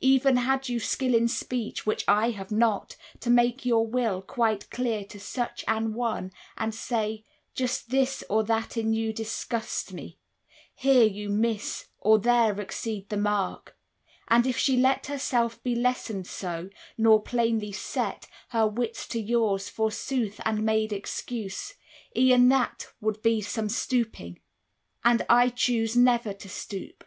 [0.00, 4.70] Even had you skill In speech (which I have not) to make your will Quite
[4.70, 7.22] clear to such an one, and say,
[7.54, 10.18] "Just this Or that in you disgusts me;
[10.74, 13.76] here you miss, Or there exceed the mark"
[14.28, 19.20] and if she let Herself be lessoned so, nor plainly set 40 Her wits to
[19.20, 21.74] yours, forsooth, and made excuse,
[22.16, 24.40] E'en that would be some stooping;
[25.04, 27.04] and I choose Never to stoop.